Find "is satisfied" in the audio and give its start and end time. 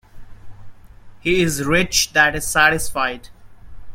2.35-3.29